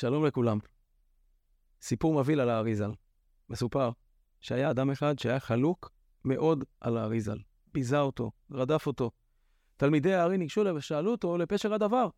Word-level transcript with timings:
שלום 0.00 0.26
לכולם. 0.26 0.58
סיפור 1.80 2.20
מבהיל 2.20 2.40
על 2.40 2.50
האריזל. 2.50 2.90
מסופר 3.48 3.90
שהיה 4.40 4.70
אדם 4.70 4.90
אחד 4.90 5.18
שהיה 5.18 5.40
חלוק 5.40 5.90
מאוד 6.24 6.64
על 6.80 6.96
האריזל. 6.96 7.38
ביזה 7.74 8.00
אותו, 8.00 8.30
רדף 8.50 8.86
אותו. 8.86 9.10
תלמידי 9.76 10.14
הארי 10.14 10.38
ניגשו 10.38 10.62
אליו 10.62 10.74
ושאלו 10.74 11.10
אותו 11.10 11.38
לפשר 11.38 11.74
הדבר. 11.74 12.08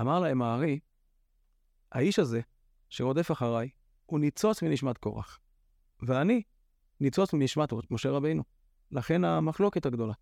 אמר 0.00 0.20
להם 0.20 0.42
הארי, 0.42 0.78
האיש 1.92 2.18
הזה, 2.18 2.40
שרודף 2.88 3.30
אחריי, 3.32 3.68
הוא 4.06 4.20
ניצוץ 4.20 4.62
מנשמת 4.62 4.98
קורח. 4.98 5.38
ואני 6.02 6.42
ניצוץ 7.00 7.32
מנשמת 7.32 7.72
משה 7.90 8.10
רבינו. 8.10 8.42
לכן 8.90 9.24
המחלוקת 9.24 9.86
הגדולה. 9.86 10.14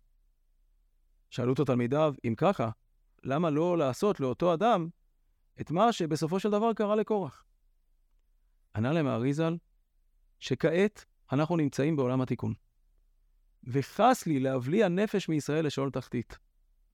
שאלו 1.29 1.51
אותו 1.51 1.65
תלמידיו, 1.65 2.13
אם 2.27 2.33
ככה, 2.37 2.69
למה 3.23 3.49
לא 3.49 3.77
לעשות 3.77 4.19
לאותו 4.19 4.53
אדם 4.53 4.89
את 5.61 5.71
מה 5.71 5.93
שבסופו 5.93 6.39
של 6.39 6.51
דבר 6.51 6.73
קרה 6.73 6.95
לקורח? 6.95 7.45
ענה 8.75 8.91
להם 8.91 9.07
האריזל, 9.07 9.57
שכעת 10.39 11.05
אנחנו 11.31 11.57
נמצאים 11.57 11.95
בעולם 11.95 12.21
התיקון. 12.21 12.53
וחס 13.63 14.27
לי 14.27 14.39
להבליע 14.39 14.87
נפש 14.87 15.29
מישראל 15.29 15.65
לשאול 15.65 15.91
תחתית, 15.91 16.37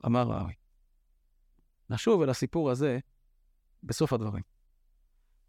אמר 0.05 0.33
הארי. 0.33 0.53
נשוב 1.89 2.21
אל 2.21 2.29
הסיפור 2.29 2.69
הזה 2.69 2.99
בסוף 3.83 4.13
הדברים. 4.13 4.43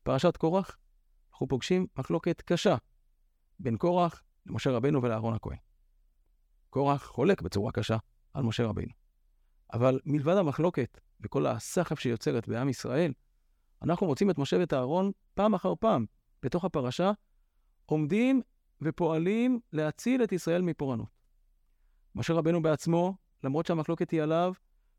פרשת 0.03 0.37
קורח, 0.37 0.77
אנחנו 1.33 1.49
פוגשים 1.49 1.87
מחלוקת 1.99 2.43
קשה 2.43 2.77
בין 3.59 3.77
קורח 3.77 4.23
למשה 4.47 4.71
רבנו 4.71 5.03
ולאהרון 5.03 5.35
הכהן. 5.35 5.59
קורח 6.71 7.05
חולק 7.05 7.43
בצורה 7.43 7.73
קשה 7.73 7.97
על 8.35 8.43
משה 8.43 8.67
רבינו. 8.67 8.93
אבל 9.73 10.01
מלבד 10.05 10.37
המחלוקת 10.37 11.01
וכל 11.21 11.47
הסחף 11.47 11.99
שיוצרת 11.99 12.49
בעם 12.49 12.69
ישראל, 12.69 13.13
אנחנו 13.83 14.07
מוצאים 14.07 14.31
את 14.31 14.39
משה 14.39 14.59
ואת 14.59 14.73
אהרון 14.73 15.11
פעם 15.35 15.55
אחר 15.55 15.75
פעם 15.81 16.07
בתוך 16.43 16.65
הפרשה, 16.65 17.13
עומדים 17.87 18.43
ופועלים 18.83 19.61
להציל 19.73 20.25
את 20.25 20.33
ישראל 20.33 20.63
מפורענות. 20.63 21.21
משה 22.15 22.35
רבנו 22.35 22.63
בעצמו, 22.63 23.15
למרות 23.45 23.67
שהמחלוקת 23.67 24.11
היא 24.11 24.23
עליו, 24.23 24.53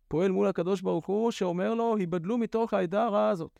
פועל 0.07 0.31
מול 0.31 0.47
הקדוש 0.47 0.81
ברוך 0.81 1.05
הוא, 1.05 1.31
שאומר 1.31 1.73
לו, 1.73 1.97
היבדלו 1.97 2.37
מתוך 2.37 2.73
העדה 2.73 3.03
הרעה 3.03 3.29
הזאת. 3.29 3.59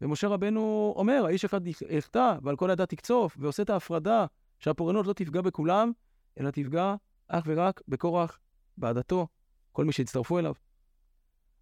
ומשה 0.00 0.28
רבנו 0.28 0.94
אומר, 0.96 1.22
האיש 1.26 1.44
אחד 1.44 1.60
יחטא 1.90 2.36
ועל 2.42 2.56
כל 2.56 2.70
העדה 2.70 2.86
תקצוף, 2.86 3.36
ועושה 3.40 3.62
את 3.62 3.70
ההפרדה, 3.70 4.26
שהפורענות 4.58 5.06
לא 5.06 5.12
תפגע 5.12 5.40
בכולם, 5.40 5.92
אלא 6.40 6.50
תפגע 6.50 6.94
אך 7.28 7.44
ורק 7.46 7.80
בקורח, 7.88 8.38
בעדתו, 8.78 9.26
כל 9.72 9.84
מי 9.84 9.92
שהצטרפו 9.92 10.38
אליו. 10.38 10.54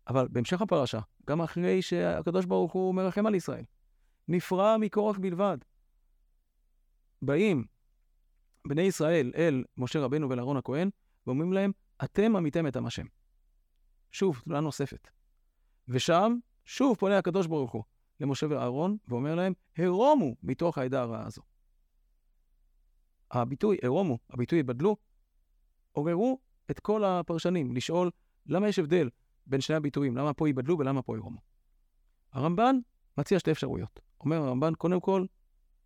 אבל 0.08 0.28
בהמשך 0.30 0.62
הפרשה, 0.62 1.00
גם 1.26 1.42
אחרי 1.42 1.82
שהקדוש 1.82 2.44
ברוך 2.44 2.72
הוא 2.72 2.94
מרחם 2.94 3.26
על 3.26 3.34
ישראל, 3.34 3.64
נפרע 4.28 4.76
מקורח 4.76 5.18
בלבד. 5.18 5.58
באים 7.22 7.64
בני 8.66 8.82
ישראל 8.82 9.32
אל 9.36 9.64
משה 9.76 10.00
רבנו 10.00 10.30
ולאהרון 10.30 10.56
הכהן, 10.56 10.90
ואומרים 11.26 11.52
להם, 11.52 11.72
אתם 12.04 12.36
עמיתם 12.36 12.66
את 12.66 12.76
עם 12.76 12.86
השם. 12.86 13.06
שוב, 14.10 14.40
תלונה 14.44 14.60
נוספת. 14.60 15.08
ושם, 15.88 16.36
שוב 16.64 16.96
פונה 16.96 17.18
הקדוש 17.18 17.46
ברוך 17.46 17.72
הוא 17.72 17.84
למשה 18.20 18.46
ואהרון, 18.50 18.96
ואומר 19.08 19.34
להם, 19.34 19.52
הרומו 19.78 20.36
מתוך 20.42 20.78
העדה 20.78 21.02
הרעה 21.02 21.26
הזו. 21.26 21.42
הביטוי 23.30 23.78
הרומו, 23.82 24.18
הביטוי 24.30 24.58
יבדלו, 24.58 24.96
עוררו 25.92 26.38
את 26.70 26.80
כל 26.80 27.04
הפרשנים 27.04 27.72
לשאול 27.72 28.10
למה 28.46 28.68
יש 28.68 28.78
הבדל 28.78 29.08
בין 29.46 29.60
שני 29.60 29.76
הביטויים, 29.76 30.16
למה 30.16 30.32
פה 30.32 30.48
ייבדלו 30.48 30.78
ולמה 30.78 31.02
פה 31.02 31.16
ירומו. 31.16 31.40
הרמב"ן 32.32 32.76
מציע 33.18 33.38
שתי 33.38 33.50
אפשרויות. 33.50 34.00
אומר 34.20 34.36
הרמב"ן, 34.36 34.74
קודם 34.74 35.00
כל, 35.00 35.26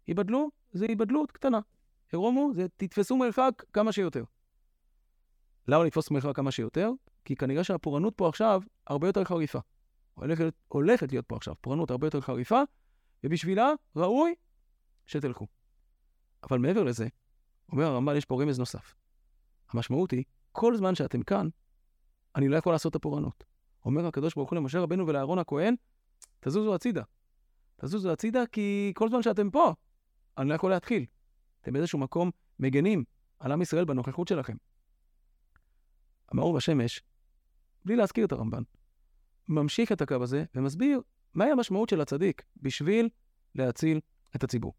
ייבדלו 0.08 0.50
זה 0.72 0.86
ייבדלות 0.86 1.32
קטנה. 1.32 1.60
ירומו 2.12 2.50
זה 2.54 2.66
תתפסו 2.76 3.16
מרחק 3.16 3.62
כמה 3.72 3.92
שיותר. 3.92 4.24
למה 5.68 5.84
לתפוס 5.84 6.10
מרחק 6.10 6.36
כמה 6.36 6.50
שיותר? 6.50 6.90
כי 7.24 7.36
כנראה 7.36 7.64
שהפורענות 7.64 8.14
פה 8.16 8.28
עכשיו 8.28 8.62
הרבה 8.86 9.06
יותר 9.06 9.24
חריפה. 9.24 9.58
הולכת, 10.14 10.54
הולכת 10.68 11.12
להיות 11.12 11.26
פה 11.26 11.36
עכשיו 11.36 11.54
פורענות 11.60 11.90
הרבה 11.90 12.06
יותר 12.06 12.20
חריפה, 12.20 12.62
ובשבילה 13.24 13.72
ראוי 13.96 14.34
שתלכו. 15.06 15.46
אבל 16.50 16.58
מעבר 16.58 16.82
לזה, 16.82 17.08
אומר 17.72 17.84
הרמב"ן, 17.84 18.16
יש 18.16 18.24
פה 18.24 18.42
רמז 18.42 18.58
נוסף. 18.58 18.94
המשמעות 19.68 20.10
היא, 20.10 20.24
כל 20.52 20.76
זמן 20.76 20.94
שאתם 20.94 21.22
כאן, 21.22 21.48
אני 22.36 22.48
לא 22.48 22.56
יכול 22.56 22.72
לעשות 22.72 22.90
את 22.90 22.96
הפורענות. 22.96 23.44
אומר 23.86 24.06
הקדוש 24.06 24.34
ברוך 24.34 24.50
הוא 24.50 24.56
למשה 24.56 24.80
רבנו 24.80 25.06
ולאהרון 25.06 25.38
הכהן, 25.38 25.74
תזוזו 26.40 26.74
הצידה. 26.74 27.02
תזוזו 27.76 28.12
הצידה 28.12 28.46
כי 28.46 28.92
כל 28.94 29.08
זמן 29.08 29.22
שאתם 29.22 29.50
פה, 29.50 29.74
אני 30.38 30.48
לא 30.48 30.54
יכול 30.54 30.70
להתחיל. 30.70 31.04
אתם 31.60 31.72
באיזשהו 31.72 31.98
מקום 31.98 32.30
מגנים 32.58 33.04
על 33.38 33.52
עם 33.52 33.62
ישראל 33.62 33.84
בנוכחות 33.84 34.28
שלכם. 34.28 34.56
המאור 36.28 36.56
בשמש, 36.56 37.02
בלי 37.84 37.96
להזכיר 37.96 38.26
את 38.26 38.32
הרמב"ן, 38.32 38.62
ממשיך 39.48 39.92
את 39.92 40.00
הקו 40.00 40.22
הזה 40.22 40.44
ומסביר 40.54 41.00
מהי 41.34 41.50
המשמעות 41.50 41.88
של 41.88 42.00
הצדיק 42.00 42.42
בשביל 42.62 43.08
להציל 43.54 44.00
את 44.36 44.44
הציבור. 44.44 44.74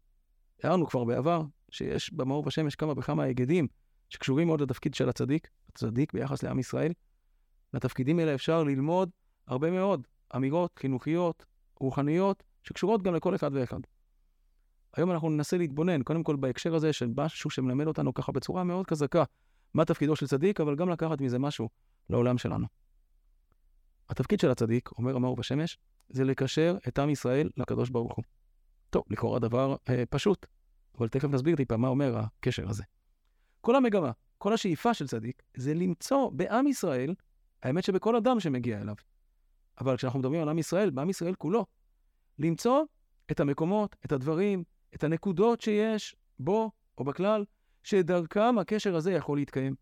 הערנו 0.62 0.86
כבר 0.86 1.04
בעבר 1.04 1.42
שיש 1.70 2.12
במאור 2.12 2.42
בשמש 2.42 2.74
כמה 2.74 2.92
וכמה 2.96 3.22
היגדים 3.22 3.66
שקשורים 4.08 4.46
מאוד 4.46 4.60
לתפקיד 4.60 4.94
של 4.94 5.08
הצדיק, 5.08 5.48
הצדיק 5.68 6.12
ביחס 6.12 6.42
לעם 6.42 6.58
ישראל. 6.58 6.92
מהתפקידים 7.72 8.18
האלה 8.18 8.34
אפשר 8.34 8.62
ללמוד 8.62 9.10
הרבה 9.46 9.70
מאוד 9.70 10.06
אמירות 10.36 10.78
חינוכיות, 10.78 11.44
רוחניות, 11.80 12.42
שקשורות 12.62 13.02
גם 13.02 13.14
לכל 13.14 13.34
אחד 13.34 13.50
ואחד. 13.54 13.80
היום 14.96 15.10
אנחנו 15.10 15.30
ננסה 15.30 15.56
להתבונן, 15.58 16.02
קודם 16.02 16.22
כל 16.22 16.36
בהקשר 16.36 16.74
הזה 16.74 16.92
של 16.92 17.08
משהו 17.16 17.50
שמלמד 17.50 17.86
אותנו 17.86 18.14
ככה 18.14 18.32
בצורה 18.32 18.64
מאוד 18.64 18.86
חזקה, 18.90 19.24
מה 19.74 19.84
תפקידו 19.84 20.16
של 20.16 20.26
צדיק, 20.26 20.60
אבל 20.60 20.76
גם 20.76 20.88
לקחת 20.88 21.20
מזה 21.20 21.38
משהו 21.38 21.68
לעולם 22.10 22.38
שלנו. 22.38 22.66
התפקיד 24.08 24.40
של 24.40 24.50
הצדיק, 24.50 24.90
אומר 24.98 25.16
המאור 25.16 25.36
בשמש, 25.36 25.78
זה 26.08 26.24
לקשר 26.24 26.76
את 26.88 26.98
עם 26.98 27.10
ישראל 27.10 27.50
לקדוש 27.56 27.90
ברוך 27.90 28.16
הוא. 28.16 28.24
טוב, 28.90 29.04
לכאורה 29.10 29.38
דבר 29.38 29.76
אה, 29.88 30.04
פשוט, 30.10 30.46
אבל 30.98 31.08
תכף 31.08 31.28
נסביר 31.28 31.56
טיפה 31.56 31.76
מה 31.76 31.88
אומר 31.88 32.18
הקשר 32.18 32.68
הזה. 32.68 32.82
כל 33.60 33.76
המגמה, 33.76 34.10
כל 34.38 34.52
השאיפה 34.52 34.94
של 34.94 35.06
צדיק, 35.06 35.42
זה 35.56 35.74
למצוא 35.74 36.30
בעם 36.30 36.66
ישראל, 36.66 37.14
האמת 37.62 37.84
שבכל 37.84 38.16
אדם 38.16 38.40
שמגיע 38.40 38.80
אליו. 38.80 38.94
אבל 39.80 39.96
כשאנחנו 39.96 40.18
מדברים 40.18 40.42
על 40.42 40.48
עם 40.48 40.58
ישראל, 40.58 40.90
בעם 40.90 41.10
ישראל 41.10 41.34
כולו, 41.34 41.66
למצוא 42.38 42.82
את 43.30 43.40
המקומות, 43.40 43.96
את 44.04 44.12
הדברים, 44.12 44.64
את 44.94 45.04
הנקודות 45.04 45.60
שיש 45.60 46.16
בו 46.38 46.70
או 46.98 47.04
בכלל, 47.04 47.44
שדרכם 47.82 48.58
הקשר 48.58 48.96
הזה 48.96 49.12
יכול 49.12 49.38
להתקיים. 49.38 49.74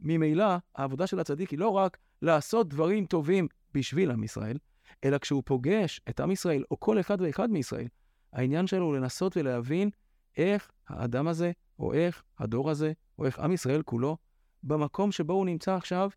ממילא, 0.00 0.56
העבודה 0.74 1.06
של 1.06 1.20
הצדיק 1.20 1.50
היא 1.50 1.58
לא 1.58 1.68
רק 1.68 1.98
לעשות 2.22 2.68
דברים 2.68 3.06
טובים 3.06 3.48
בשביל 3.74 4.10
עם 4.10 4.24
ישראל, 4.24 4.58
אלא 5.04 5.18
כשהוא 5.18 5.42
פוגש 5.46 6.00
את 6.08 6.20
עם 6.20 6.30
ישראל, 6.30 6.64
או 6.70 6.80
כל 6.80 7.00
אחד 7.00 7.20
ואחד 7.20 7.50
מישראל, 7.50 7.88
העניין 8.32 8.66
שלו 8.66 8.84
הוא 8.84 8.96
לנסות 8.96 9.36
ולהבין 9.36 9.90
איך 10.36 10.70
האדם 10.88 11.28
הזה, 11.28 11.52
או 11.78 11.92
איך 11.92 12.22
הדור 12.38 12.70
הזה, 12.70 12.92
או 13.18 13.26
איך 13.26 13.38
עם 13.38 13.52
ישראל 13.52 13.82
כולו, 13.82 14.16
במקום 14.62 15.12
שבו 15.12 15.32
הוא 15.32 15.46
נמצא 15.46 15.74
עכשיו, 15.74 16.10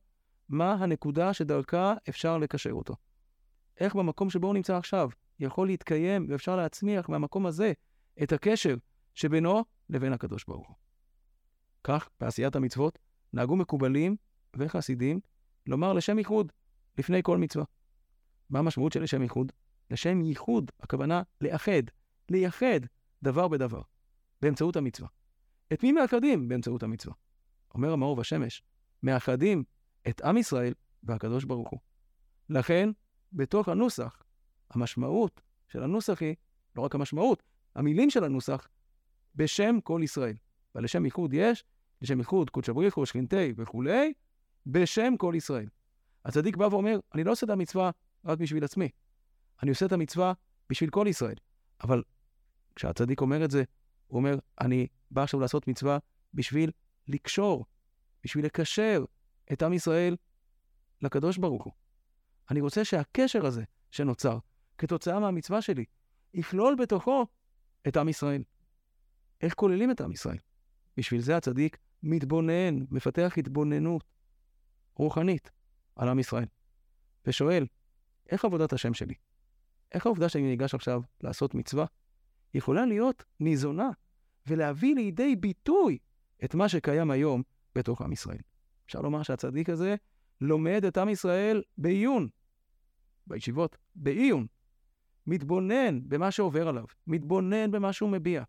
מה 0.50 0.74
הנקודה 0.74 1.34
שדרכה 1.34 1.94
אפשר 2.10 2.38
לקשר 2.38 2.72
אותו. 2.72 2.96
איך 3.80 3.96
במקום 3.96 4.30
שבו 4.30 4.48
הוא 4.48 4.54
נמצא 4.54 4.78
עכשיו 4.78 5.10
יכול 5.40 5.68
להתקיים 5.68 6.26
ואפשר 6.30 6.56
להצמיח 6.56 7.10
מהמקום 7.10 7.46
הזה 7.46 7.74
את 8.24 8.32
הקשר 8.32 8.76
שבינו 9.16 9.64
לבין 9.90 10.14
הקדוש 10.14 10.46
ברוך 10.46 10.68
הוא. 10.68 10.76
כך, 11.84 12.10
בעשיית 12.20 12.56
המצוות, 12.56 13.00
נהגו 13.34 13.56
מקובלים 13.56 14.16
וחסידים 14.56 15.20
לומר 15.68 15.94
לשם 15.94 16.18
ייחוד 16.18 16.52
לפני 16.98 17.20
כל 17.24 17.38
מצווה. 17.38 17.66
מה 18.50 18.60
המשמעות 18.60 18.94
של 18.94 19.04
לשם 19.04 19.22
ייחוד? 19.22 19.52
לשם 19.92 20.22
ייחוד, 20.22 20.72
הכוונה 20.80 21.22
לאחד, 21.42 21.84
לייחד 22.30 22.80
דבר 23.24 23.48
בדבר, 23.48 23.82
באמצעות 24.42 24.76
המצווה. 24.76 25.10
את 25.74 25.84
מי 25.84 25.92
מאחדים 25.92 26.48
באמצעות 26.48 26.84
המצווה? 26.84 27.16
אומר 27.74 27.94
המאור 27.94 28.18
והשמש, 28.18 28.64
מאחדים 29.04 29.64
את 30.10 30.22
עם 30.22 30.38
ישראל 30.38 30.74
והקדוש 31.04 31.44
ברוך 31.44 31.70
הוא. 31.70 31.80
לכן, 32.50 32.90
בתוך 33.34 33.70
הנוסח, 33.70 34.24
המשמעות 34.70 35.42
של 35.68 35.84
הנוסח 35.84 36.22
היא, 36.22 36.36
לא 36.76 36.82
רק 36.82 36.96
המשמעות, 36.96 37.44
המילים 37.76 38.10
של 38.10 38.24
הנוסח, 38.24 38.68
בשם 39.36 39.80
כל 39.84 40.02
ישראל. 40.04 40.36
ולשם 40.76 41.06
ייחוד 41.06 41.34
יש, 41.34 41.64
לשם 42.02 42.20
ייחוד, 42.20 42.50
קודש 42.50 42.70
הבריחו, 42.70 43.06
שכינתי 43.06 43.54
וכולי, 43.58 44.14
בשם 44.68 45.18
כל 45.18 45.34
ישראל. 45.38 45.68
הצדיק 46.26 46.58
בא 46.58 46.64
ואומר, 46.64 47.00
אני 47.14 47.24
לא 47.24 47.32
עושה 47.32 47.46
את 47.46 47.52
המצווה 47.52 47.92
רק 48.26 48.38
בשביל 48.38 48.64
עצמי, 48.64 48.90
אני 49.64 49.70
עושה 49.70 49.86
את 49.86 49.92
המצווה 49.92 50.34
בשביל 50.70 50.90
כל 50.90 51.06
ישראל. 51.10 51.36
אבל 51.84 52.04
כשהצדיק 52.76 53.22
אומר 53.22 53.46
את 53.46 53.52
זה, 53.52 53.64
הוא 54.08 54.18
אומר, 54.18 54.40
אני 54.62 54.88
בא 55.12 55.24
עכשיו 55.24 55.40
לעשות 55.40 55.68
מצווה 55.68 55.98
בשביל 56.34 56.72
לקשור, 57.08 57.66
בשביל 58.24 58.46
לקשר 58.46 59.06
את 59.54 59.64
עם 59.64 59.74
ישראל 59.74 60.16
לקדוש 61.02 61.38
ברוך 61.38 61.64
הוא. 61.64 61.74
אני 62.52 62.62
רוצה 62.62 62.86
שהקשר 62.86 63.46
הזה 63.46 63.64
שנוצר, 63.92 64.38
כתוצאה 64.78 65.20
מהמצווה 65.20 65.62
שלי, 65.62 65.86
יכלול 66.34 66.76
בתוכו 66.76 67.28
את 67.88 67.98
עם 67.98 68.10
ישראל. 68.10 68.44
איך 69.42 69.54
כוללים 69.54 69.92
את 69.92 70.02
עם 70.02 70.12
ישראל? 70.12 70.38
בשביל 70.98 71.22
זה 71.22 71.38
הצדיק 71.38 71.78
מתבונן, 72.04 72.80
מפתח 72.92 73.34
התבוננות 73.38 74.04
רוחנית 74.96 75.52
על 75.96 76.10
עם 76.10 76.20
ישראל, 76.20 76.46
ושואל, 77.26 77.66
איך 78.30 78.46
עבודת 78.46 78.74
השם 78.74 78.94
שלי? 78.94 79.14
איך 79.92 80.06
העובדה 80.06 80.30
שאני 80.30 80.44
ניגש 80.44 80.76
עכשיו 80.76 81.02
לעשות 81.22 81.56
מצווה 81.56 81.86
יכולה 82.54 82.86
להיות 82.86 83.24
ניזונה 83.40 83.90
ולהביא 84.48 84.96
לידי 84.96 85.36
ביטוי 85.36 85.98
את 86.44 86.56
מה 86.56 86.70
שקיים 86.70 87.12
היום 87.12 87.44
בתוך 87.76 88.02
עם 88.02 88.12
ישראל? 88.12 88.42
אפשר 88.90 89.02
לומר 89.02 89.24
שהצדיק 89.24 89.70
הזה 89.70 89.96
לומד 90.42 90.86
את 90.86 90.98
עם 90.98 91.10
ישראל 91.10 91.62
בעיון, 91.78 92.28
בישיבות, 93.28 93.78
בעיון. 93.96 94.48
מתבונן 95.28 96.00
במה 96.10 96.32
שעובר 96.32 96.68
עליו, 96.68 96.84
מתבונן 97.08 97.72
במה 97.72 97.94
שהוא 97.94 98.10
מביע, 98.10 98.44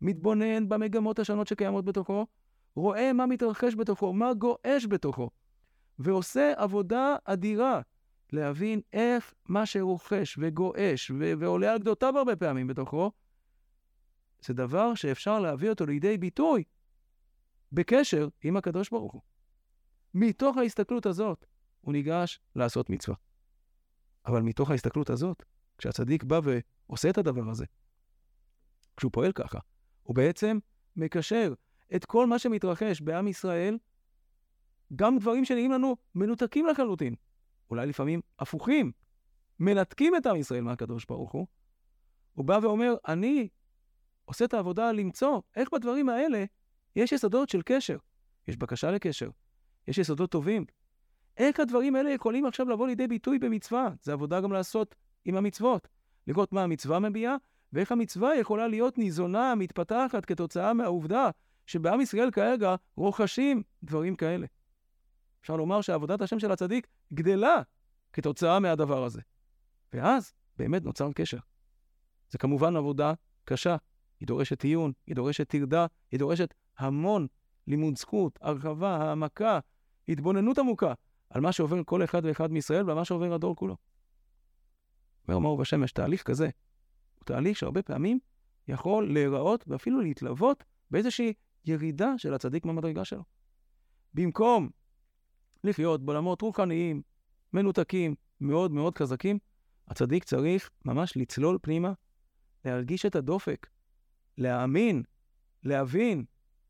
מתבונן 0.00 0.68
במגמות 0.68 1.18
השונות 1.18 1.46
שקיימות 1.46 1.84
בתוכו, 1.84 2.26
רואה 2.74 3.12
מה 3.12 3.26
מתרחש 3.26 3.74
בתוכו, 3.74 4.12
מה 4.12 4.34
גועש 4.34 4.86
בתוכו, 4.88 5.30
ועושה 5.98 6.52
עבודה 6.56 7.16
אדירה 7.24 7.80
להבין 8.32 8.80
איך 8.92 9.34
מה 9.48 9.66
שרוכש 9.66 10.38
וגועש 10.40 11.10
ו- 11.10 11.32
ועולה 11.38 11.72
על 11.72 11.78
גדותיו 11.78 12.18
הרבה 12.18 12.36
פעמים 12.36 12.66
בתוכו, 12.66 13.12
זה 14.40 14.54
דבר 14.54 14.94
שאפשר 14.94 15.40
להביא 15.40 15.70
אותו 15.70 15.86
לידי 15.86 16.18
ביטוי 16.18 16.64
בקשר 17.72 18.28
עם 18.42 18.56
הקדוש 18.56 18.90
ברוך 18.90 19.12
הוא. 19.12 19.35
מתוך 20.18 20.56
ההסתכלות 20.56 21.06
הזאת 21.06 21.46
הוא 21.80 21.92
ניגש 21.92 22.40
לעשות 22.54 22.90
מצווה. 22.90 23.16
אבל 24.26 24.42
מתוך 24.42 24.70
ההסתכלות 24.70 25.10
הזאת, 25.10 25.42
כשהצדיק 25.78 26.24
בא 26.24 26.40
ועושה 26.42 27.10
את 27.10 27.18
הדבר 27.18 27.50
הזה, 27.50 27.64
כשהוא 28.96 29.12
פועל 29.12 29.32
ככה, 29.32 29.58
הוא 30.02 30.16
בעצם 30.16 30.58
מקשר 30.96 31.54
את 31.96 32.04
כל 32.04 32.26
מה 32.26 32.38
שמתרחש 32.38 33.00
בעם 33.00 33.28
ישראל, 33.28 33.78
גם 34.96 35.18
דברים 35.18 35.44
שנראים 35.44 35.70
לנו 35.70 35.96
מנותקים 36.14 36.66
לחלוטין, 36.66 37.14
אולי 37.70 37.86
לפעמים 37.86 38.20
הפוכים, 38.38 38.92
מנתקים 39.60 40.16
את 40.16 40.26
עם 40.26 40.36
ישראל 40.36 40.60
מהקדוש 40.60 41.04
ברוך 41.04 41.32
הוא, 41.32 41.46
הוא 42.34 42.44
בא 42.44 42.58
ואומר, 42.62 42.94
אני 43.08 43.48
עושה 44.24 44.44
את 44.44 44.54
העבודה 44.54 44.92
למצוא 44.92 45.40
איך 45.56 45.68
בדברים 45.72 46.08
האלה 46.08 46.44
יש 46.96 47.12
יסודות 47.12 47.48
של 47.48 47.62
קשר, 47.64 47.96
יש 48.48 48.56
בקשה 48.56 48.90
לקשר, 48.90 49.30
יש 49.88 49.98
יסודות 49.98 50.30
טובים. 50.30 50.64
איך 51.36 51.60
הדברים 51.60 51.96
האלה 51.96 52.10
יכולים 52.10 52.46
עכשיו 52.46 52.68
לבוא 52.68 52.86
לידי 52.86 53.06
ביטוי 53.06 53.38
במצווה? 53.38 53.88
זה 54.02 54.12
עבודה 54.12 54.40
גם 54.40 54.52
לעשות 54.52 54.94
עם 55.24 55.36
המצוות. 55.36 55.88
לראות 56.26 56.52
מה 56.52 56.62
המצווה 56.62 56.98
מביעה, 56.98 57.36
ואיך 57.72 57.92
המצווה 57.92 58.36
יכולה 58.36 58.68
להיות 58.68 58.98
ניזונה, 58.98 59.54
מתפתחת 59.54 60.24
כתוצאה 60.24 60.72
מהעובדה 60.72 61.30
שבעם 61.66 62.00
ישראל 62.00 62.30
כרגע 62.30 62.74
רוכשים 62.96 63.62
דברים 63.82 64.16
כאלה. 64.16 64.46
אפשר 65.40 65.56
לומר 65.56 65.80
שעבודת 65.80 66.20
השם 66.20 66.38
של 66.38 66.52
הצדיק 66.52 66.86
גדלה 67.12 67.62
כתוצאה 68.12 68.60
מהדבר 68.60 69.04
הזה. 69.04 69.20
ואז 69.92 70.32
באמת 70.56 70.84
נוצר 70.84 71.12
קשר. 71.12 71.38
זה 72.30 72.38
כמובן 72.38 72.76
עבודה 72.76 73.12
קשה. 73.44 73.76
היא 74.20 74.26
דורשת 74.26 74.62
עיון, 74.62 74.92
היא 75.06 75.16
דורשת 75.16 75.48
טרדה, 75.48 75.86
היא 76.10 76.18
דורשת 76.18 76.54
המון 76.78 77.26
לימוד 77.66 77.98
זכות, 77.98 78.38
הרחבה, 78.42 78.96
העמקה, 78.96 79.58
התבוננות 80.08 80.58
עמוקה 80.58 80.92
על 81.30 81.40
מה 81.40 81.52
שעובר 81.52 81.84
כל 81.84 82.04
אחד 82.04 82.24
ואחד 82.24 82.52
מישראל 82.52 82.86
ועל 82.86 82.96
מה 82.96 83.04
שעובר 83.04 83.34
הדור 83.34 83.56
כולו. 83.56 83.76
אומר 85.28 85.38
מאור 85.38 85.58
בשמש, 85.58 85.92
תהליך 85.92 86.22
כזה 86.22 86.44
הוא 87.14 87.24
תהליך 87.24 87.56
שהרבה 87.56 87.82
פעמים 87.82 88.18
יכול 88.68 89.12
להיראות 89.12 89.64
ואפילו 89.66 90.00
להתלוות 90.00 90.64
באיזושהי 90.90 91.32
ירידה 91.64 92.12
של 92.16 92.34
הצדיק 92.34 92.64
מהמדרגה 92.64 93.04
שלו. 93.04 93.22
במקום 94.14 94.68
לחיות 95.64 96.04
בעולמות 96.04 96.42
רוחניים, 96.42 97.02
מנותקים, 97.52 98.14
מאוד 98.40 98.72
מאוד 98.72 98.98
חזקים, 98.98 99.38
הצדיק 99.88 100.24
צריך 100.24 100.70
ממש 100.84 101.16
לצלול 101.16 101.58
פנימה, 101.62 101.92
להרגיש 102.64 103.06
את 103.06 103.16
הדופק, 103.16 103.66
להאמין, 104.38 105.02
להבין, 105.62 106.24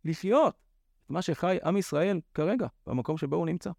לחיות 0.04 0.65
מה 1.08 1.22
שחי 1.22 1.58
עם 1.64 1.76
ישראל 1.76 2.20
כרגע, 2.34 2.66
במקום 2.86 3.18
שבו 3.18 3.36
הוא 3.36 3.46
נמצא. 3.46 3.70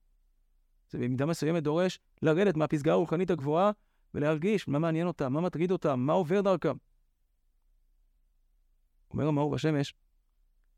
זה 0.90 0.98
במידה 0.98 1.26
מסוימת 1.26 1.64
דורש 1.64 2.00
לרדת 2.22 2.58
מהפסגה 2.58 2.92
הרוחנית 2.92 3.32
הגבוהה 3.32 3.72
ולהרגיש 4.14 4.68
מה 4.68 4.80
מעניין 4.80 5.08
אותם, 5.08 5.34
מה 5.34 5.42
מטריד 5.42 5.72
אותם, 5.72 6.00
מה 6.00 6.14
עובר 6.14 6.42
דרכם. 6.42 6.76
אומר 9.12 9.28
המאור 9.28 9.52
בשמש, 9.52 9.94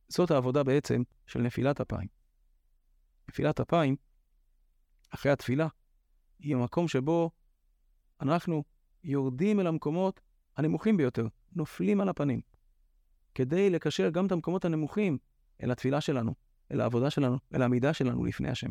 זאת 0.08 0.32
העבודה 0.32 0.64
בעצם 0.64 1.04
של 1.28 1.42
נפילת 1.42 1.82
אפיים. 1.82 2.08
נפילת 3.30 3.60
אפיים, 3.60 3.96
אחרי 5.10 5.32
התפילה, 5.32 5.68
היא 6.40 6.56
המקום 6.56 6.88
שבו 6.88 7.32
אנחנו 8.22 8.64
יורדים 9.04 9.60
אל 9.60 9.68
המקומות 9.68 10.22
הנמוכים 10.58 10.98
ביותר, 10.98 11.28
נופלים 11.56 12.02
על 12.02 12.10
הפנים, 12.10 12.42
כדי 13.36 13.70
לקשר 13.70 14.10
גם 14.10 14.26
את 14.26 14.32
המקומות 14.32 14.66
הנמוכים 14.66 15.18
אל 15.64 15.72
התפילה 15.72 16.02
שלנו, 16.02 16.34
אל 16.72 16.82
העבודה 16.82 17.10
שלנו, 17.10 17.38
אל 17.54 17.62
העמידה 17.62 17.94
שלנו 17.94 18.26
לפני 18.26 18.50
השם. 18.50 18.70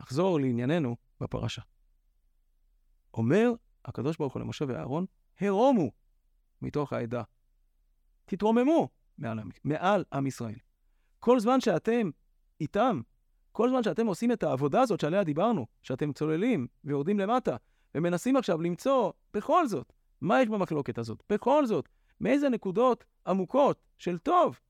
נחזור 0.00 0.40
לענייננו 0.40 0.96
בפרשה. 1.20 1.62
אומר 3.14 3.52
הקדוש 3.84 4.16
ברוך 4.16 4.34
הוא 4.34 4.42
למשה 4.42 4.64
ואהרון, 4.68 5.06
הרומו 5.40 5.90
מתוך 6.62 6.92
העדה. 6.92 7.22
תתרוממו 8.24 8.88
מעל, 9.18 9.40
מעל 9.64 10.04
עם 10.12 10.26
ישראל. 10.26 10.58
כל 11.18 11.40
זמן 11.40 11.60
שאתם 11.60 12.10
איתם, 12.60 13.00
כל 13.52 13.70
זמן 13.70 13.82
שאתם 13.82 14.06
עושים 14.06 14.32
את 14.32 14.42
העבודה 14.42 14.80
הזאת 14.80 15.00
שעליה 15.00 15.24
דיברנו, 15.24 15.66
שאתם 15.82 16.12
צוללים 16.12 16.66
ויורדים 16.84 17.18
למטה, 17.18 17.56
ומנסים 17.94 18.36
עכשיו 18.36 18.60
למצוא, 18.60 19.12
בכל 19.34 19.66
זאת, 19.66 19.92
מה 20.20 20.42
יש 20.42 20.48
במחלוקת 20.48 20.98
הזאת? 20.98 21.22
בכל 21.30 21.66
זאת, 21.66 21.88
מאיזה 22.20 22.48
נקודות 22.48 23.04
עמוקות 23.26 23.82
של 23.98 24.18
טוב 24.18 24.60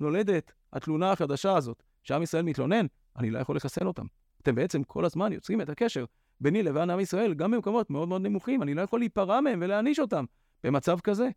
נולדת 0.00 0.52
התלונה 0.72 1.12
החדשה 1.12 1.56
הזאת, 1.56 1.82
שעם 2.02 2.22
ישראל 2.22 2.42
מתלונן, 2.42 2.86
אני 3.16 3.30
לא 3.30 3.38
יכול 3.38 3.56
לחסל 3.56 3.86
אותם. 3.86 4.06
אתם 4.42 4.54
בעצם 4.54 4.82
כל 4.84 5.04
הזמן 5.04 5.32
יוצרים 5.32 5.60
את 5.60 5.68
הקשר 5.68 6.04
ביני 6.40 6.62
לבין 6.62 6.90
עם 6.90 7.00
ישראל, 7.00 7.34
גם 7.34 7.50
במקומות 7.50 7.90
מאוד 7.90 8.08
מאוד 8.08 8.22
נמוכים. 8.22 8.62
אני 8.62 8.74
לא 8.74 8.82
יכול 8.82 9.00
להיפרע 9.00 9.40
מהם 9.40 9.58
ולהעניש 9.62 9.98
אותם 9.98 10.24
במצב 10.64 11.00
כזה. 11.00 11.28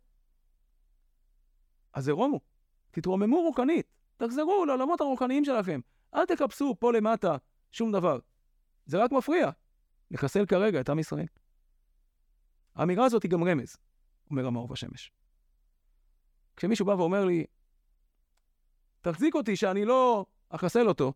אז 1.92 2.04
זרומו, 2.04 2.40
תתרוממו 2.90 3.36
רוחנית, 3.36 3.86
תחזרו 4.16 4.64
לעולמות 4.66 5.00
הרוחניים 5.00 5.44
שלכם. 5.44 5.80
אל 6.14 6.26
תחפשו 6.26 6.74
פה 6.78 6.92
למטה 6.92 7.36
שום 7.72 7.92
דבר. 7.92 8.18
זה 8.86 8.98
רק 9.04 9.12
מפריע 9.12 9.50
לחסל 10.10 10.46
כרגע 10.46 10.80
את 10.80 10.88
עם 10.88 10.98
ישראל. 10.98 11.26
האמירה 12.74 13.04
הזאת 13.04 13.22
היא 13.22 13.30
גם 13.30 13.44
רמז, 13.44 13.76
אומר 14.30 14.46
המאור 14.46 14.68
בשמש. 14.68 15.12
כשמישהו 16.56 16.86
בא 16.86 16.92
ואומר 16.92 17.24
לי, 17.24 17.44
תחזיק 19.00 19.34
אותי 19.34 19.56
שאני 19.56 19.84
לא 19.84 20.26
אחסל 20.48 20.88
אותו, 20.88 21.12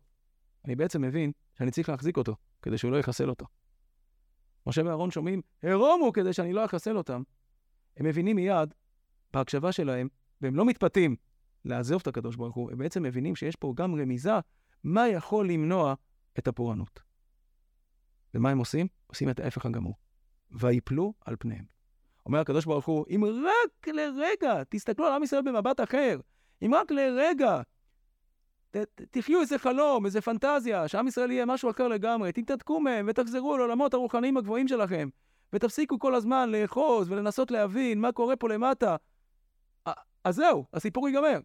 אני 0.65 0.75
בעצם 0.75 1.01
מבין 1.01 1.31
שאני 1.57 1.71
צריך 1.71 1.89
להחזיק 1.89 2.17
אותו 2.17 2.35
כדי 2.61 2.77
שהוא 2.77 2.91
לא 2.91 2.97
יחסל 2.97 3.29
אותו. 3.29 3.45
משה 4.67 4.81
ואהרון 4.85 5.11
שומעים, 5.11 5.41
הרומו 5.63 6.13
כדי 6.13 6.33
שאני 6.33 6.53
לא 6.53 6.65
אחסל 6.65 6.97
אותם. 6.97 7.23
הם 7.97 8.05
מבינים 8.05 8.35
מיד, 8.35 8.73
בהקשבה 9.33 9.71
שלהם, 9.71 10.07
והם 10.41 10.55
לא 10.55 10.65
מתפתים 10.65 11.15
לעזוב 11.65 12.01
את 12.01 12.07
הקדוש 12.07 12.35
ברוך 12.35 12.55
הוא, 12.55 12.71
הם 12.71 12.77
בעצם 12.77 13.03
מבינים 13.03 13.35
שיש 13.35 13.55
פה 13.55 13.73
גם 13.75 13.95
רמיזה 13.95 14.31
מה 14.83 15.07
יכול 15.07 15.49
למנוע 15.49 15.93
את 16.39 16.47
הפורענות. 16.47 16.99
ומה 18.33 18.49
הם 18.49 18.57
עושים? 18.57 18.87
עושים 19.07 19.29
את 19.29 19.39
ההפך 19.39 19.65
הגמור. 19.65 19.93
ויפלו 20.51 21.13
על 21.25 21.35
פניהם. 21.39 21.65
אומר 22.25 22.39
הקדוש 22.39 22.65
ברוך 22.65 22.85
הוא, 22.85 23.05
אם 23.09 23.23
רק 23.25 23.87
לרגע 23.87 24.63
תסתכלו 24.69 25.05
על 25.05 25.13
עם 25.13 25.23
ישראל 25.23 25.41
במבט 25.41 25.79
אחר, 25.79 26.19
אם 26.61 26.73
רק 26.75 26.91
לרגע 26.91 27.61
תחיו 29.11 29.41
איזה 29.41 29.57
חלום, 29.57 30.05
איזה 30.05 30.21
פנטזיה, 30.21 30.87
שעם 30.87 31.07
ישראל 31.07 31.31
יהיה 31.31 31.45
משהו 31.45 31.69
אחר 31.69 31.87
לגמרי, 31.87 32.31
תתנתקו 32.31 32.79
מהם 32.79 33.05
ותחזרו 33.09 33.57
לעולמות 33.57 33.93
הרוחניים 33.93 34.37
הגבוהים 34.37 34.67
שלכם, 34.67 35.09
ותפסיקו 35.53 35.99
כל 35.99 36.15
הזמן 36.15 36.49
לאחוז 36.49 37.11
ולנסות 37.11 37.51
להבין 37.51 38.01
מה 38.01 38.11
קורה 38.11 38.35
פה 38.35 38.49
למטה. 38.49 38.95
אז 40.23 40.35
זהו, 40.35 40.65
הסיפור 40.73 41.07
ייגמר. 41.07 41.39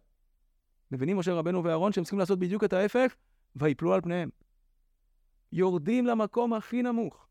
מבינים 0.91 1.17
משה 1.17 1.33
רבנו 1.33 1.63
ואהרון 1.63 1.93
שהם 1.93 2.03
צריכים 2.03 2.19
לעשות 2.19 2.39
בדיוק 2.39 2.63
את 2.63 2.73
ההפך? 2.73 3.15
ויפלו 3.55 3.93
על 3.93 4.01
פניהם. 4.01 4.29
יורדים 5.51 6.05
למקום 6.05 6.53
הכי 6.53 6.81
נמוך, 6.81 7.27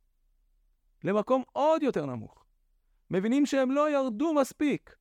למקום 1.05 1.43
עוד 1.53 1.83
יותר 1.83 2.07
נמוך. 2.07 2.45
מבינים 3.11 3.47
שהם 3.47 3.71
לא 3.71 3.91
ירדו 3.91 4.35
מספיק 4.35 4.97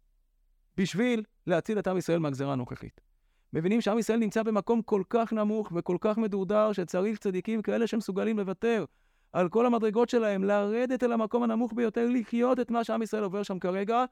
בשביל 0.77 1.23
להציל 1.47 1.79
את 1.79 1.87
עם 1.87 1.97
ישראל 1.97 2.19
מהגזרה 2.19 2.53
הנוכחית. 2.53 3.08
מבינים 3.53 3.81
שעם 3.81 3.99
ישראל 3.99 4.19
נמצא 4.19 4.43
במקום 4.43 4.81
כל 4.81 5.03
כך 5.09 5.33
נמוך 5.33 5.71
וכל 5.75 5.97
כך 6.01 6.17
מדורדר, 6.17 6.73
שצריך 6.73 7.19
צדיקים 7.19 7.61
כאלה 7.61 7.87
שמסוגלים 7.87 8.39
לוותר 8.39 8.85
על 9.33 9.49
כל 9.49 9.65
המדרגות 9.65 10.09
שלהם, 10.09 10.43
לרדת 10.43 11.03
אל 11.03 11.11
המקום 11.11 11.43
הנמוך 11.43 11.73
ביותר, 11.73 12.07
לחיות 12.09 12.59
את 12.59 12.71
מה 12.71 12.83
שעם 12.83 13.01
ישראל 13.01 13.23
עובר 13.23 13.43
שם 13.43 13.59
כרגע, 13.59 14.05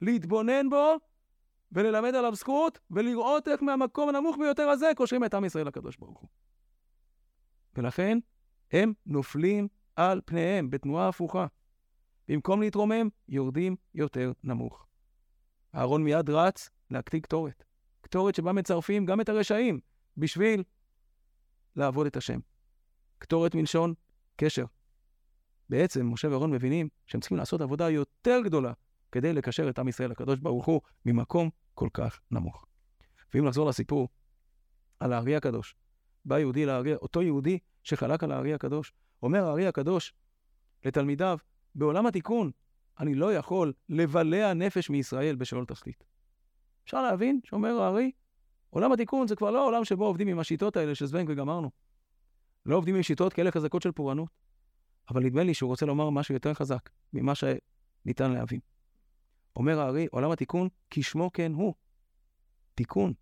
להתבונן 0.00 0.70
בו 0.70 0.96
וללמד 1.72 2.14
עליו 2.14 2.34
זכות, 2.34 2.78
ולראות 2.90 3.48
איך 3.48 3.62
מהמקום 3.62 4.08
הנמוך 4.08 4.36
ביותר 4.36 4.68
הזה 4.68 4.90
קושרים 4.96 5.24
את 5.24 5.34
עם 5.34 5.44
ישראל 5.44 5.66
לקדוש 5.66 5.96
ברוך 5.96 6.20
הוא. 6.20 6.28
ולכן 7.76 8.18
הם 8.72 8.92
נופלים 9.06 9.68
על 9.96 10.20
פניהם 10.24 10.70
בתנועה 10.70 11.08
הפוכה. 11.08 11.46
במקום 12.28 12.60
להתרומם, 12.60 13.08
יורדים 13.28 13.76
יותר 13.94 14.32
נמוך. 14.44 14.86
אהרון 15.74 16.04
מיד 16.04 16.30
רץ 16.30 16.70
להקטיא 16.90 17.20
קטורת. 17.20 17.67
קטורת 18.00 18.34
שבה 18.34 18.52
מצרפים 18.52 19.06
גם 19.06 19.20
את 19.20 19.28
הרשעים, 19.28 19.80
בשביל 20.16 20.62
לעבוד 21.76 22.06
את 22.06 22.16
השם. 22.16 22.38
קטורת 23.18 23.54
מלשון 23.54 23.94
קשר. 24.36 24.64
בעצם 25.68 26.06
משה 26.06 26.28
ואהרון 26.28 26.50
מבינים 26.50 26.88
שהם 27.06 27.20
צריכים 27.20 27.38
לעשות 27.38 27.60
עבודה 27.60 27.90
יותר 27.90 28.40
גדולה 28.44 28.72
כדי 29.12 29.32
לקשר 29.32 29.70
את 29.70 29.78
עם 29.78 29.88
ישראל 29.88 30.10
לקדוש 30.10 30.38
ברוך 30.38 30.66
הוא 30.66 30.80
ממקום 31.06 31.50
כל 31.74 31.88
כך 31.94 32.20
נמוך. 32.30 32.66
ואם 33.34 33.44
נחזור 33.44 33.68
לסיפור 33.68 34.08
על 35.00 35.12
הארי 35.12 35.36
הקדוש, 35.36 35.74
בא 36.24 36.38
יהודי 36.38 36.66
לארי, 36.66 36.94
אותו 36.94 37.22
יהודי 37.22 37.58
שחלק 37.82 38.24
על 38.24 38.32
הארי 38.32 38.54
הקדוש, 38.54 38.92
אומר 39.22 39.44
הארי 39.44 39.66
הקדוש 39.66 40.14
לתלמידיו, 40.84 41.38
בעולם 41.74 42.06
התיקון 42.06 42.50
אני 43.00 43.14
לא 43.14 43.34
יכול 43.34 43.72
לבלע 43.88 44.54
נפש 44.54 44.90
מישראל 44.90 45.36
בשאול 45.36 45.64
תכלית. 45.64 46.04
אפשר 46.88 47.02
להבין 47.02 47.40
שאומר 47.44 47.80
הארי, 47.80 48.10
עולם 48.70 48.92
התיקון 48.92 49.28
זה 49.28 49.36
כבר 49.36 49.50
לא 49.50 49.62
העולם 49.62 49.84
שבו 49.84 50.06
עובדים 50.06 50.28
עם 50.28 50.38
השיטות 50.38 50.76
האלה 50.76 50.94
של 50.94 51.06
זבנג 51.06 51.28
וגמרנו. 51.30 51.70
לא 52.66 52.76
עובדים 52.76 52.94
עם 52.94 53.02
שיטות 53.02 53.32
כאלה 53.32 53.50
חזקות 53.50 53.82
של 53.82 53.92
פורענות. 53.92 54.28
אבל 55.10 55.22
נדמה 55.22 55.42
לי 55.42 55.54
שהוא 55.54 55.68
רוצה 55.68 55.86
לומר 55.86 56.10
משהו 56.10 56.34
יותר 56.34 56.54
חזק 56.54 56.90
ממה 57.12 57.32
שניתן 57.34 58.32
להבין. 58.32 58.60
אומר 59.56 59.80
הארי, 59.80 60.06
עולם 60.10 60.30
התיקון, 60.30 60.68
כשמו 60.90 61.32
כן 61.32 61.52
הוא. 61.54 61.74
תיקון. 62.74 63.12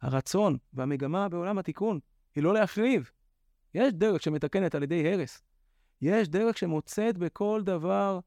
הרצון 0.00 0.56
והמגמה 0.72 1.28
בעולם 1.28 1.58
התיקון 1.58 1.98
היא 2.34 2.44
לא 2.44 2.54
להחריב. 2.54 3.10
יש 3.74 3.92
דרך 3.92 4.22
שמתקנת 4.22 4.74
על 4.74 4.82
ידי 4.82 5.12
הרס. 5.12 5.42
יש 6.02 6.28
דרך 6.28 6.58
שמוצאת 6.58 7.18
בכל 7.18 7.62
דבר 7.64 8.20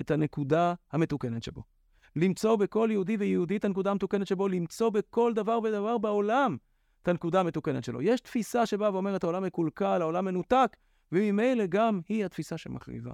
את 0.00 0.10
הנקודה 0.10 0.74
המתוקנת 0.92 1.42
שבו. 1.42 1.73
למצוא 2.16 2.56
בכל 2.56 2.88
יהודי 2.92 3.16
ויהודי 3.16 3.56
את 3.56 3.64
הנקודה 3.64 3.90
המתוקנת 3.90 4.26
שבו, 4.26 4.48
למצוא 4.48 4.90
בכל 4.90 5.34
דבר 5.34 5.58
ודבר 5.64 5.98
בעולם 5.98 6.56
את 7.02 7.08
הנקודה 7.08 7.40
המתוקנת 7.40 7.84
שלו. 7.84 8.02
יש 8.02 8.20
תפיסה 8.20 8.66
שבאה 8.66 8.92
ואומרת 8.92 9.24
העולם 9.24 9.42
מקולקל, 9.42 10.02
העולם 10.02 10.24
מנותק, 10.24 10.76
וממילא 11.12 11.66
גם 11.66 12.00
היא 12.08 12.24
התפיסה 12.24 12.58
שמחריבה. 12.58 13.12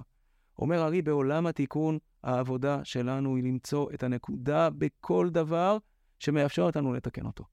אומר 0.59 0.85
ארי, 0.85 1.01
בעולם 1.01 1.47
התיקון, 1.47 1.97
העבודה 2.23 2.79
שלנו 2.83 3.35
היא 3.35 3.43
למצוא 3.43 3.91
את 3.93 4.03
הנקודה 4.03 4.69
בכל 4.69 5.29
דבר 5.29 5.77
שמאפשר 6.19 6.61
אותנו 6.61 6.93
לתקן 6.93 7.25
אותו. 7.25 7.43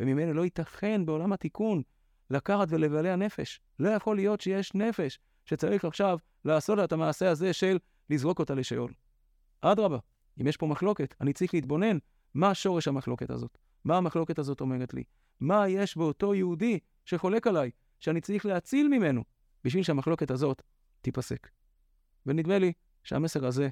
וממילא 0.00 0.32
לא 0.32 0.44
ייתכן 0.44 1.06
בעולם 1.06 1.32
התיקון 1.32 1.82
לקחת 2.30 2.66
ולבלע 2.70 3.16
נפש. 3.16 3.60
לא 3.78 3.88
יכול 3.88 4.16
להיות 4.16 4.40
שיש 4.40 4.74
נפש 4.74 5.18
שצריך 5.44 5.84
עכשיו 5.84 6.18
לעשות 6.44 6.78
את 6.78 6.92
המעשה 6.92 7.30
הזה 7.30 7.52
של 7.52 7.78
לזרוק 8.10 8.38
אותה 8.38 8.54
לשאול. 8.54 8.92
אדרבה, 9.60 9.98
אם 10.40 10.46
יש 10.46 10.56
פה 10.56 10.66
מחלוקת, 10.66 11.14
אני 11.20 11.32
צריך 11.32 11.54
להתבונן 11.54 11.98
מה 12.34 12.54
שורש 12.54 12.88
המחלוקת 12.88 13.30
הזאת. 13.30 13.58
מה 13.84 13.96
המחלוקת 13.96 14.38
הזאת 14.38 14.60
אומרת 14.60 14.94
לי? 14.94 15.04
מה 15.40 15.68
יש 15.68 15.96
באותו 15.96 16.34
יהודי 16.34 16.78
שחולק 17.04 17.46
עליי, 17.46 17.70
שאני 18.00 18.20
צריך 18.20 18.46
להציל 18.46 18.88
ממנו, 18.88 19.24
בשביל 19.64 19.82
שהמחלוקת 19.82 20.30
הזאת 20.30 20.62
תיפסק. 21.00 21.48
ונדמה 22.26 22.58
לי 22.58 22.72
שהמסר 23.04 23.46
הזה 23.46 23.68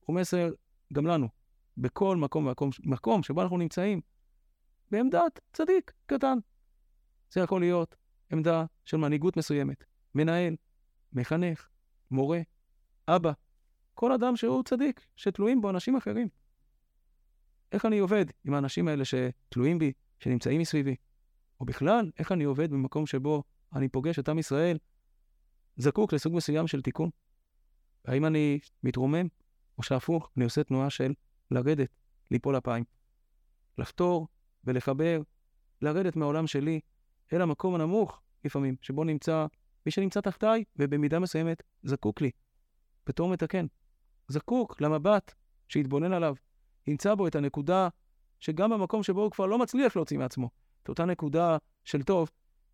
הוא 0.00 0.16
מסר 0.16 0.50
גם 0.92 1.06
לנו, 1.06 1.28
בכל 1.76 2.16
מקום 2.16 2.46
ומקום 2.46 2.70
מקום 2.84 3.22
שבו 3.22 3.42
אנחנו 3.42 3.56
נמצאים, 3.56 4.00
בעמדת 4.90 5.40
צדיק 5.52 5.92
קטן. 6.06 6.38
זה 7.30 7.40
יכול 7.40 7.60
להיות 7.60 7.96
עמדה 8.32 8.64
של 8.84 8.96
מנהיגות 8.96 9.36
מסוימת, 9.36 9.84
מנהל, 10.14 10.56
מחנך, 11.12 11.68
מורה, 12.10 12.40
אבא, 13.08 13.32
כל 14.00 14.12
אדם 14.12 14.36
שהוא 14.36 14.62
צדיק, 14.62 15.06
שתלויים 15.16 15.60
בו 15.60 15.70
אנשים 15.70 15.96
אחרים. 15.96 16.28
איך 17.72 17.86
אני 17.86 17.98
עובד 17.98 18.24
עם 18.44 18.54
האנשים 18.54 18.88
האלה 18.88 19.04
שתלויים 19.04 19.78
בי, 19.78 19.92
שנמצאים 20.18 20.60
מסביבי? 20.60 20.96
או 21.60 21.64
בכלל, 21.64 22.10
איך 22.18 22.32
אני 22.32 22.44
עובד 22.44 22.70
במקום 22.70 23.06
שבו 23.06 23.42
אני 23.74 23.88
פוגש 23.88 24.18
את 24.18 24.28
עם 24.28 24.38
ישראל 24.38 24.78
זקוק 25.76 26.12
לסוג 26.12 26.34
מסוים 26.34 26.66
של 26.66 26.82
תיקון? 26.82 27.10
האם 28.04 28.26
אני 28.26 28.58
מתרומם, 28.82 29.26
או 29.78 29.82
שהפוך, 29.82 30.30
אני 30.36 30.44
עושה 30.44 30.64
תנועה 30.64 30.90
של 30.90 31.12
לרדת, 31.50 31.88
ליפול 32.30 32.58
אפיים. 32.58 32.84
לחתור 33.78 34.28
ולחבר, 34.64 35.22
לרדת 35.82 36.16
מהעולם 36.16 36.46
שלי 36.46 36.80
אל 37.32 37.42
המקום 37.42 37.74
הנמוך, 37.74 38.20
לפעמים, 38.44 38.76
שבו 38.82 39.04
נמצא 39.04 39.46
מי 39.86 39.92
שנמצא 39.92 40.20
תחתיי, 40.20 40.64
ובמידה 40.76 41.18
מסוימת 41.18 41.62
זקוק 41.82 42.20
לי, 42.20 42.30
בתור 43.06 43.28
מתקן. 43.28 43.66
זקוק 44.30 44.80
למבט 44.80 45.34
שיתבונן 45.68 46.12
עליו, 46.12 46.34
ימצא 46.86 47.14
בו 47.14 47.26
את 47.26 47.34
הנקודה 47.34 47.88
שגם 48.40 48.70
במקום 48.70 49.02
שבו 49.02 49.22
הוא 49.22 49.30
כבר 49.30 49.46
לא 49.46 49.58
מצליח 49.58 49.96
להוציא 49.96 50.18
מעצמו, 50.18 50.50
את 50.82 50.88
אותה 50.88 51.04
נקודה 51.04 51.56
של 51.84 52.02
טוב, 52.02 52.30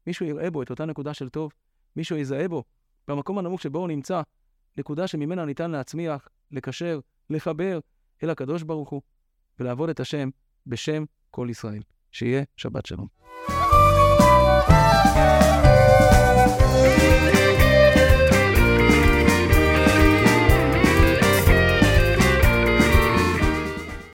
מישהו 0.06 0.26
יראה 0.26 0.50
בו 0.50 0.62
את 0.62 0.70
אותה 0.70 0.84
נקודה 0.84 1.14
של 1.14 1.28
טוב, 1.28 1.52
מישהו 1.96 2.16
יזהה 2.16 2.48
בו, 2.48 2.64
במקום 3.08 3.38
הנמוך 3.38 3.62
שבו 3.62 3.78
הוא 3.78 3.88
נמצא, 3.88 4.22
נקודה 4.76 5.06
שממנה 5.06 5.44
ניתן 5.44 5.70
להצמיח, 5.70 6.28
לקשר, 6.50 7.00
לחבר 7.30 7.78
אל 8.22 8.30
הקדוש 8.30 8.62
ברוך 8.62 8.88
הוא, 8.88 9.02
ולעבוד 9.58 9.88
את 9.88 10.00
השם 10.00 10.28
בשם 10.66 11.04
כל 11.30 11.48
ישראל. 11.50 11.82
שיהיה 12.12 12.42
שבת 12.56 12.86
שלום. 12.86 13.06